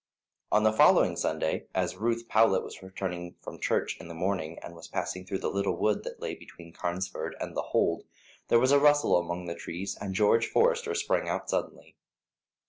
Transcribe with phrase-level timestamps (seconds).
[0.51, 4.73] On the following Sunday, as Ruth Powlett was returning from church in the morning, and
[4.73, 8.05] was passing through the little wood that lay between Carnesford and The Hold,
[8.47, 11.97] there was a rustle among the trees, and George Forester sprang out suddenly.